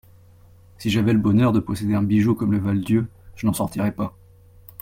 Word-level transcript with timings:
Si 0.79 0.89
j'avais 0.89 1.13
le 1.13 1.19
bonheur 1.19 1.51
de 1.53 1.59
posséder 1.59 1.93
un 1.93 2.01
bijou 2.01 2.33
comme 2.33 2.53
le 2.53 2.57
Val-Dieu, 2.57 3.05
je 3.35 3.45
n'en 3.45 3.53
sortirais 3.53 3.91
pas. 3.91 4.17